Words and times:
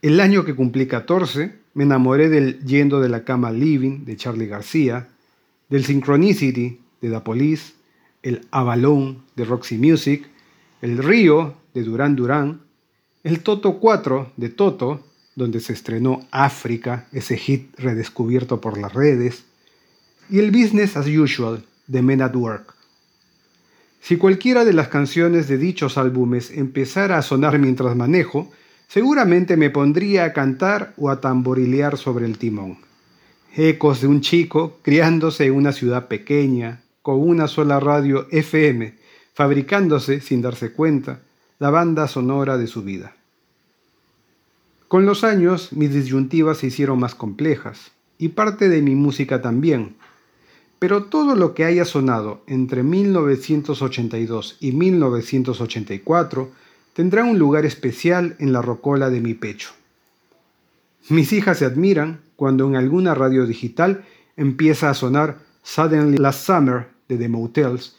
El 0.00 0.18
año 0.20 0.44
que 0.44 0.54
cumplí 0.54 0.86
14, 0.86 1.60
me 1.74 1.84
enamoré 1.84 2.30
del 2.30 2.64
Yendo 2.64 3.00
de 3.00 3.10
la 3.10 3.24
Cama 3.24 3.52
Living 3.52 4.04
de 4.06 4.16
Charlie 4.16 4.46
García, 4.46 5.08
del 5.68 5.84
Synchronicity 5.84 6.80
de 7.00 7.10
The 7.10 7.20
Police, 7.20 7.74
el 8.22 8.46
Avalon 8.50 9.22
de 9.36 9.44
Roxy 9.44 9.76
Music, 9.76 10.26
el 10.80 10.98
Río 10.98 11.54
de 11.74 11.82
Durán 11.82 12.16
Durán, 12.16 12.62
el 13.22 13.42
Toto 13.42 13.78
4 13.78 14.32
de 14.36 14.48
Toto 14.48 15.04
donde 15.40 15.60
se 15.60 15.72
estrenó 15.72 16.26
África, 16.30 17.06
ese 17.12 17.36
hit 17.38 17.74
redescubierto 17.78 18.60
por 18.60 18.78
las 18.78 18.92
redes, 18.92 19.44
y 20.28 20.38
el 20.38 20.50
Business 20.50 20.96
as 20.96 21.06
Usual 21.06 21.64
de 21.86 22.02
Men 22.02 22.20
at 22.20 22.36
Work. 22.36 22.74
Si 24.02 24.16
cualquiera 24.16 24.64
de 24.64 24.74
las 24.74 24.88
canciones 24.88 25.48
de 25.48 25.56
dichos 25.56 25.96
álbumes 25.96 26.50
empezara 26.50 27.16
a 27.16 27.22
sonar 27.22 27.58
mientras 27.58 27.96
manejo, 27.96 28.50
seguramente 28.86 29.56
me 29.56 29.70
pondría 29.70 30.24
a 30.24 30.32
cantar 30.32 30.92
o 30.98 31.08
a 31.08 31.20
tamborilear 31.20 31.96
sobre 31.96 32.26
el 32.26 32.36
timón. 32.36 32.76
Ecos 33.56 34.02
de 34.02 34.08
un 34.08 34.20
chico 34.20 34.78
criándose 34.82 35.46
en 35.46 35.54
una 35.54 35.72
ciudad 35.72 36.06
pequeña, 36.06 36.82
con 37.00 37.18
una 37.18 37.48
sola 37.48 37.80
radio 37.80 38.28
FM, 38.30 38.94
fabricándose, 39.32 40.20
sin 40.20 40.42
darse 40.42 40.72
cuenta, 40.72 41.20
la 41.58 41.70
banda 41.70 42.08
sonora 42.08 42.58
de 42.58 42.66
su 42.66 42.82
vida. 42.82 43.14
Con 44.90 45.06
los 45.06 45.22
años 45.22 45.72
mis 45.72 45.94
disyuntivas 45.94 46.58
se 46.58 46.66
hicieron 46.66 46.98
más 46.98 47.14
complejas, 47.14 47.92
y 48.18 48.30
parte 48.30 48.68
de 48.68 48.82
mi 48.82 48.96
música 48.96 49.40
también. 49.40 49.94
Pero 50.80 51.04
todo 51.04 51.36
lo 51.36 51.54
que 51.54 51.64
haya 51.64 51.84
sonado 51.84 52.42
entre 52.48 52.82
1982 52.82 54.56
y 54.58 54.72
1984 54.72 56.50
tendrá 56.92 57.22
un 57.22 57.38
lugar 57.38 57.66
especial 57.66 58.34
en 58.40 58.52
la 58.52 58.62
rocola 58.62 59.10
de 59.10 59.20
mi 59.20 59.34
pecho. 59.34 59.70
Mis 61.08 61.32
hijas 61.32 61.58
se 61.58 61.66
admiran 61.66 62.22
cuando 62.34 62.66
en 62.66 62.74
alguna 62.74 63.14
radio 63.14 63.46
digital 63.46 64.04
empieza 64.36 64.90
a 64.90 64.94
sonar 64.94 65.38
Suddenly 65.62 66.18
Last 66.18 66.44
Summer 66.44 66.88
de 67.08 67.16
The 67.16 67.28
Motels 67.28 67.94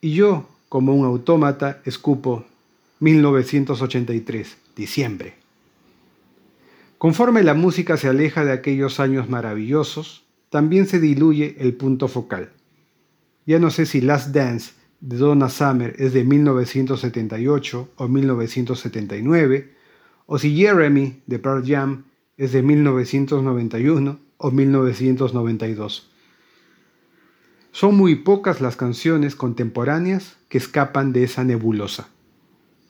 y 0.00 0.12
yo, 0.12 0.48
como 0.68 0.94
un 0.94 1.04
autómata, 1.04 1.80
escupo 1.84 2.44
1983, 3.00 4.56
diciembre. 4.76 5.47
Conforme 6.98 7.44
la 7.44 7.54
música 7.54 7.96
se 7.96 8.08
aleja 8.08 8.44
de 8.44 8.50
aquellos 8.50 8.98
años 8.98 9.28
maravillosos, 9.28 10.24
también 10.50 10.88
se 10.88 10.98
diluye 10.98 11.54
el 11.60 11.74
punto 11.74 12.08
focal. 12.08 12.50
Ya 13.46 13.60
no 13.60 13.70
sé 13.70 13.86
si 13.86 14.00
Last 14.00 14.34
Dance 14.34 14.72
de 15.00 15.16
Donna 15.16 15.48
Summer 15.48 15.94
es 16.00 16.12
de 16.12 16.24
1978 16.24 17.90
o 17.94 18.08
1979, 18.08 19.72
o 20.26 20.38
si 20.40 20.56
Jeremy 20.56 21.22
de 21.26 21.38
Pearl 21.38 21.64
Jam 21.64 22.04
es 22.36 22.50
de 22.50 22.62
1991 22.62 24.18
o 24.36 24.50
1992. 24.50 26.10
Son 27.70 27.96
muy 27.96 28.16
pocas 28.16 28.60
las 28.60 28.74
canciones 28.74 29.36
contemporáneas 29.36 30.36
que 30.48 30.58
escapan 30.58 31.12
de 31.12 31.22
esa 31.22 31.44
nebulosa. 31.44 32.08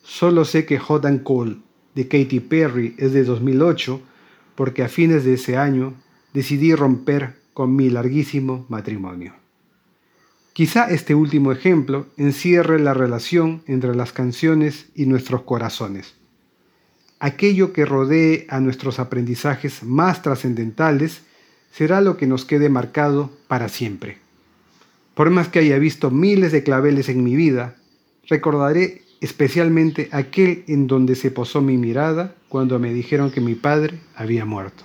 Solo 0.02 0.46
sé 0.46 0.64
que 0.64 0.78
Hot 0.78 1.04
and 1.04 1.22
Cold 1.24 1.67
de 1.98 2.06
Katy 2.06 2.38
Perry 2.38 2.94
es 2.96 3.12
de 3.12 3.24
2008 3.24 4.00
porque 4.54 4.84
a 4.84 4.88
fines 4.88 5.24
de 5.24 5.34
ese 5.34 5.56
año 5.56 5.94
decidí 6.32 6.72
romper 6.72 7.34
con 7.54 7.74
mi 7.74 7.90
larguísimo 7.90 8.66
matrimonio. 8.68 9.34
Quizá 10.52 10.88
este 10.90 11.16
último 11.16 11.50
ejemplo 11.50 12.06
encierre 12.16 12.78
la 12.78 12.94
relación 12.94 13.62
entre 13.66 13.96
las 13.96 14.12
canciones 14.12 14.86
y 14.94 15.06
nuestros 15.06 15.42
corazones. 15.42 16.14
Aquello 17.18 17.72
que 17.72 17.84
rodee 17.84 18.46
a 18.48 18.60
nuestros 18.60 19.00
aprendizajes 19.00 19.82
más 19.82 20.22
trascendentales 20.22 21.22
será 21.72 22.00
lo 22.00 22.16
que 22.16 22.28
nos 22.28 22.44
quede 22.44 22.68
marcado 22.68 23.32
para 23.48 23.68
siempre. 23.68 24.18
Por 25.14 25.30
más 25.30 25.48
que 25.48 25.58
haya 25.58 25.80
visto 25.80 26.12
miles 26.12 26.52
de 26.52 26.62
claveles 26.62 27.08
en 27.08 27.24
mi 27.24 27.34
vida, 27.34 27.74
recordaré 28.28 29.02
especialmente 29.20 30.08
aquel 30.12 30.64
en 30.68 30.86
donde 30.86 31.14
se 31.14 31.30
posó 31.30 31.60
mi 31.60 31.76
mirada 31.76 32.34
cuando 32.48 32.78
me 32.78 32.92
dijeron 32.92 33.30
que 33.30 33.40
mi 33.40 33.54
padre 33.54 33.98
había 34.14 34.44
muerto. 34.44 34.84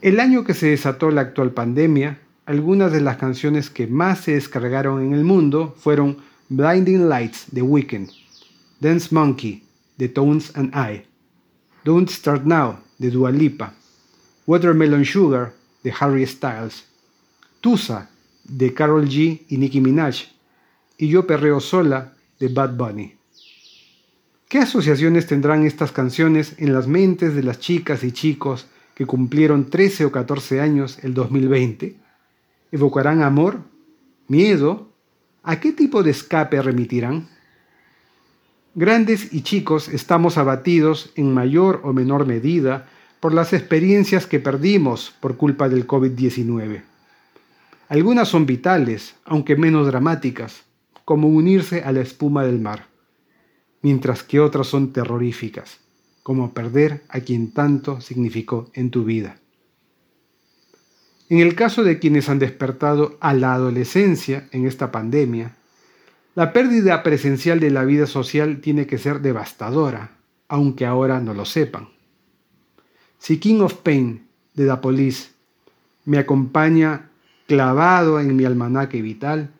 El 0.00 0.20
año 0.20 0.44
que 0.44 0.54
se 0.54 0.68
desató 0.68 1.10
la 1.10 1.20
actual 1.20 1.52
pandemia, 1.52 2.18
algunas 2.46 2.92
de 2.92 3.00
las 3.00 3.18
canciones 3.18 3.70
que 3.70 3.86
más 3.86 4.20
se 4.20 4.32
descargaron 4.32 5.00
en 5.02 5.14
el 5.14 5.24
mundo 5.24 5.74
fueron 5.78 6.18
Blinding 6.48 7.08
Lights 7.08 7.46
de 7.52 7.62
Weekend, 7.62 8.10
Dance 8.80 9.14
Monkey 9.14 9.62
de 9.96 10.08
Tones 10.08 10.50
and 10.56 10.74
I, 10.74 11.04
Don't 11.84 12.10
Start 12.10 12.44
Now 12.44 12.78
de 12.98 13.10
Dua 13.10 13.30
Lipa, 13.30 13.74
Watermelon 14.46 15.04
Sugar 15.04 15.54
de 15.84 15.92
Harry 15.98 16.26
Styles, 16.26 16.84
Tusa 17.60 18.10
de 18.44 18.74
Carol 18.74 19.08
G 19.08 19.42
y 19.48 19.56
Nicki 19.56 19.80
Minaj, 19.80 20.32
y 21.02 21.08
Yo 21.08 21.26
Perreo 21.26 21.58
Sola 21.58 22.12
de 22.38 22.46
Bad 22.46 22.76
Bunny. 22.76 23.16
¿Qué 24.48 24.58
asociaciones 24.58 25.26
tendrán 25.26 25.66
estas 25.66 25.90
canciones 25.90 26.54
en 26.58 26.72
las 26.72 26.86
mentes 26.86 27.34
de 27.34 27.42
las 27.42 27.58
chicas 27.58 28.04
y 28.04 28.12
chicos 28.12 28.68
que 28.94 29.04
cumplieron 29.04 29.68
13 29.68 30.04
o 30.04 30.12
14 30.12 30.60
años 30.60 31.00
el 31.02 31.12
2020? 31.12 31.96
¿Evocarán 32.70 33.20
amor? 33.24 33.58
¿Miedo? 34.28 34.92
¿A 35.42 35.58
qué 35.58 35.72
tipo 35.72 36.04
de 36.04 36.12
escape 36.12 36.62
remitirán? 36.62 37.28
Grandes 38.76 39.34
y 39.34 39.42
chicos 39.42 39.88
estamos 39.88 40.38
abatidos 40.38 41.10
en 41.16 41.34
mayor 41.34 41.80
o 41.82 41.92
menor 41.92 42.28
medida 42.28 42.88
por 43.18 43.34
las 43.34 43.52
experiencias 43.52 44.28
que 44.28 44.38
perdimos 44.38 45.12
por 45.18 45.36
culpa 45.36 45.68
del 45.68 45.84
COVID-19. 45.84 46.84
Algunas 47.88 48.28
son 48.28 48.46
vitales, 48.46 49.16
aunque 49.24 49.56
menos 49.56 49.88
dramáticas, 49.88 50.62
como 51.04 51.28
unirse 51.28 51.82
a 51.82 51.92
la 51.92 52.00
espuma 52.00 52.44
del 52.44 52.60
mar, 52.60 52.86
mientras 53.82 54.22
que 54.22 54.40
otras 54.40 54.66
son 54.66 54.92
terroríficas, 54.92 55.80
como 56.22 56.54
perder 56.54 57.02
a 57.08 57.20
quien 57.20 57.52
tanto 57.52 58.00
significó 58.00 58.70
en 58.74 58.90
tu 58.90 59.04
vida. 59.04 59.36
En 61.28 61.38
el 61.38 61.54
caso 61.54 61.82
de 61.82 61.98
quienes 61.98 62.28
han 62.28 62.38
despertado 62.38 63.16
a 63.20 63.32
la 63.32 63.54
adolescencia 63.54 64.48
en 64.52 64.66
esta 64.66 64.92
pandemia, 64.92 65.56
la 66.34 66.52
pérdida 66.52 67.02
presencial 67.02 67.60
de 67.60 67.70
la 67.70 67.84
vida 67.84 68.06
social 68.06 68.60
tiene 68.60 68.86
que 68.86 68.98
ser 68.98 69.20
devastadora, 69.20 70.18
aunque 70.48 70.86
ahora 70.86 71.20
no 71.20 71.34
lo 71.34 71.44
sepan. 71.44 71.88
Si 73.18 73.38
King 73.38 73.60
of 73.60 73.74
Pain 73.74 74.26
de 74.54 74.66
The 74.66 74.76
Police 74.76 75.30
me 76.04 76.18
acompaña 76.18 77.10
clavado 77.46 78.20
en 78.20 78.34
mi 78.36 78.44
almanaque 78.44 79.00
vital, 79.02 79.50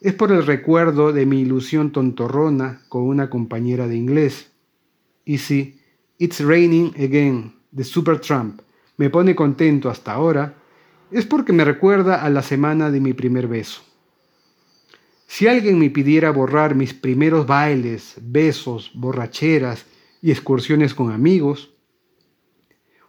es 0.00 0.14
por 0.14 0.32
el 0.32 0.44
recuerdo 0.44 1.12
de 1.12 1.26
mi 1.26 1.40
ilusión 1.40 1.92
tontorrona 1.92 2.82
con 2.88 3.02
una 3.02 3.30
compañera 3.30 3.88
de 3.88 3.96
inglés. 3.96 4.52
Y 5.24 5.38
si 5.38 5.80
It's 6.18 6.40
Raining 6.40 6.92
Again 6.96 7.54
de 7.70 7.84
Supertramp 7.84 8.60
me 8.96 9.10
pone 9.10 9.34
contento 9.34 9.90
hasta 9.90 10.12
ahora, 10.12 10.54
es 11.10 11.26
porque 11.26 11.52
me 11.52 11.64
recuerda 11.64 12.22
a 12.22 12.30
la 12.30 12.42
semana 12.42 12.90
de 12.90 13.00
mi 13.00 13.12
primer 13.12 13.46
beso. 13.46 13.82
Si 15.26 15.48
alguien 15.48 15.78
me 15.78 15.90
pidiera 15.90 16.30
borrar 16.30 16.74
mis 16.74 16.94
primeros 16.94 17.46
bailes, 17.46 18.14
besos, 18.22 18.92
borracheras 18.94 19.86
y 20.22 20.30
excursiones 20.30 20.94
con 20.94 21.12
amigos, 21.12 21.74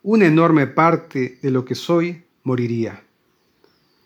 una 0.01 0.25
enorme 0.25 0.67
parte 0.67 1.39
de 1.41 1.51
lo 1.51 1.63
que 1.63 1.75
soy 1.75 2.23
moriría. 2.43 3.06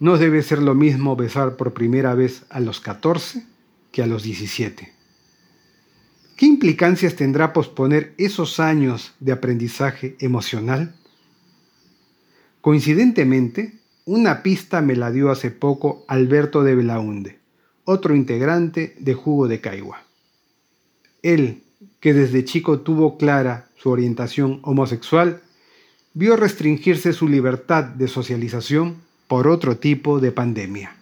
No 0.01 0.17
debe 0.17 0.41
ser 0.41 0.63
lo 0.63 0.73
mismo 0.73 1.15
besar 1.15 1.57
por 1.57 1.73
primera 1.73 2.15
vez 2.15 2.41
a 2.49 2.59
los 2.59 2.79
14 2.79 3.45
que 3.91 4.01
a 4.01 4.07
los 4.07 4.23
17. 4.23 4.91
¿Qué 6.35 6.45
implicancias 6.47 7.15
tendrá 7.15 7.53
posponer 7.53 8.15
esos 8.17 8.59
años 8.59 9.13
de 9.19 9.31
aprendizaje 9.31 10.15
emocional? 10.19 10.95
Coincidentemente, 12.61 13.77
una 14.05 14.41
pista 14.41 14.81
me 14.81 14.95
la 14.95 15.11
dio 15.11 15.29
hace 15.29 15.51
poco 15.51 16.03
Alberto 16.07 16.63
de 16.63 16.73
Belaunde, 16.73 17.37
otro 17.85 18.15
integrante 18.15 18.95
de 18.97 19.13
Jugo 19.13 19.47
de 19.47 19.61
Caigua. 19.61 20.01
Él, 21.21 21.61
que 21.99 22.15
desde 22.15 22.43
chico 22.43 22.79
tuvo 22.79 23.19
clara 23.19 23.69
su 23.75 23.91
orientación 23.91 24.61
homosexual, 24.63 25.43
vio 26.15 26.37
restringirse 26.37 27.13
su 27.13 27.27
libertad 27.27 27.83
de 27.83 28.07
socialización 28.07 29.10
por 29.31 29.47
otro 29.47 29.77
tipo 29.77 30.19
de 30.19 30.33
pandemia, 30.33 30.93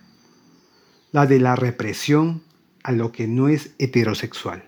la 1.12 1.26
de 1.26 1.40
la 1.40 1.56
represión 1.56 2.44
a 2.84 2.92
lo 2.92 3.12
que 3.12 3.26
no 3.28 3.50
es 3.50 3.72
heterosexual. 3.80 4.66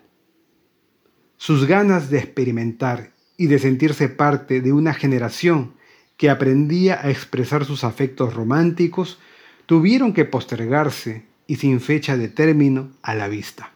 Sus 1.37 1.67
ganas 1.67 2.09
de 2.09 2.17
experimentar 2.17 3.11
y 3.37 3.45
de 3.45 3.59
sentirse 3.59 4.09
parte 4.09 4.61
de 4.61 4.73
una 4.73 4.95
generación 4.95 5.75
que 6.17 6.31
aprendía 6.31 7.05
a 7.05 7.11
expresar 7.11 7.63
sus 7.63 7.83
afectos 7.83 8.33
románticos 8.33 9.19
tuvieron 9.67 10.13
que 10.13 10.25
postergarse 10.25 11.27
y 11.45 11.57
sin 11.57 11.81
fecha 11.81 12.17
de 12.17 12.29
término 12.29 12.89
a 13.03 13.13
la 13.13 13.27
vista. 13.27 13.73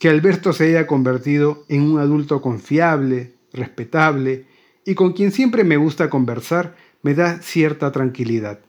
Que 0.00 0.08
Alberto 0.08 0.54
se 0.54 0.68
haya 0.68 0.86
convertido 0.86 1.66
en 1.68 1.82
un 1.82 1.98
adulto 1.98 2.40
confiable, 2.40 3.34
respetable 3.52 4.46
y 4.86 4.94
con 4.94 5.12
quien 5.12 5.32
siempre 5.32 5.64
me 5.64 5.76
gusta 5.76 6.08
conversar 6.08 6.87
me 7.02 7.14
da 7.14 7.40
cierta 7.40 7.92
tranquilidad. 7.92 8.60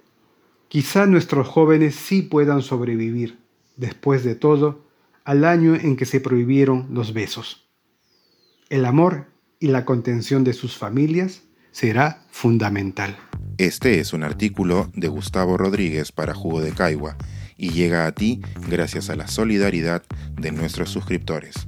Quizá 0.68 1.06
nuestros 1.06 1.48
jóvenes 1.48 1.96
sí 1.96 2.22
puedan 2.22 2.62
sobrevivir, 2.62 3.40
después 3.76 4.24
de 4.24 4.36
todo, 4.36 4.86
al 5.24 5.46
año 5.46 5.76
en 5.76 5.96
que 5.96 6.06
se 6.06 6.20
prohibieron 6.20 6.88
los 6.92 7.14
besos. 7.14 7.70
El 8.70 8.86
amor 8.86 9.28
y 9.60 9.68
la 9.68 9.86
contención 9.86 10.44
de 10.44 10.54
sus 10.54 10.78
familias 10.78 11.44
será 11.72 12.26
fundamental. 12.30 13.18
Este 13.58 14.00
es 14.00 14.14
un 14.14 14.24
artículo 14.24 14.90
de 14.94 15.08
Gustavo 15.08 15.58
Rodríguez 15.58 16.12
para 16.12 16.34
Jugo 16.34 16.62
de 16.62 16.72
Caigua 16.72 17.18
y 17.58 17.72
llega 17.72 18.06
a 18.06 18.12
ti 18.14 18.42
gracias 18.70 19.10
a 19.10 19.16
la 19.16 19.28
solidaridad 19.28 20.04
de 20.40 20.52
nuestros 20.52 20.90
suscriptores. 20.90 21.68